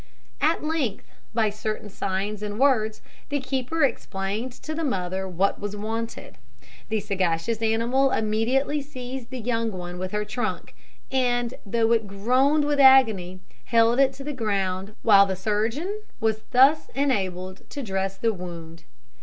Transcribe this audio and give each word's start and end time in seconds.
At 0.41 0.63
length, 0.63 1.05
by 1.31 1.51
certain 1.51 1.87
signs 1.87 2.41
and 2.41 2.57
words, 2.59 3.03
the 3.29 3.39
keeper 3.39 3.83
explained 3.83 4.51
to 4.53 4.73
the 4.73 4.83
mother 4.83 5.27
what 5.27 5.59
was 5.59 5.75
wanted. 5.75 6.39
The 6.89 6.99
sagacious 7.01 7.61
animal 7.61 8.09
immediately 8.09 8.81
seized 8.81 9.29
the 9.29 9.37
young 9.39 9.71
one 9.71 9.99
with 9.99 10.11
her 10.11 10.25
trunk, 10.25 10.73
and, 11.11 11.53
though 11.67 11.91
it 11.91 12.07
groaned 12.07 12.65
with 12.65 12.79
agony, 12.79 13.41
held 13.65 13.99
it 13.99 14.11
to 14.13 14.23
the 14.23 14.33
ground, 14.33 14.95
while 15.03 15.27
the 15.27 15.35
surgeon 15.35 16.01
was 16.19 16.41
thus 16.49 16.89
enabled 16.95 17.69
to 17.69 17.83
dress 17.83 18.17
the 18.17 18.33
wound. 18.33 18.85